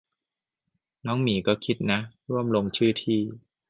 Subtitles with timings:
[1.05, 1.99] น้องหมีก็คิดนะ
[2.31, 3.19] ร่วมลงชื่อที่